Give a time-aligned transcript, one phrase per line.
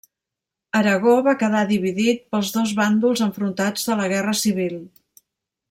[0.77, 4.81] Aragó va quedar dividit pels dos bàndols enfrontats de la Guerra Civil.